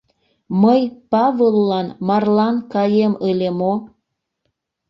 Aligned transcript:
Мый 0.61 0.81
Павыллан 1.11 1.87
марлан 2.07 2.55
каем 2.73 3.13
ыле 3.29 3.49
мо? 3.59 3.73